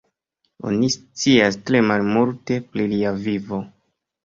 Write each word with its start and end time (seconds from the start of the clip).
Oni 0.69 0.89
scias 0.93 1.59
tre 1.69 1.83
malmulte 1.91 2.59
pri 2.73 2.91
lia 2.97 3.15
vivo. 3.29 3.63